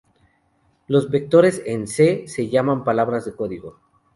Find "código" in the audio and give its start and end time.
3.35-3.77